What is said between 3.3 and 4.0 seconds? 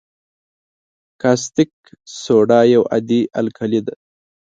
القلي ده.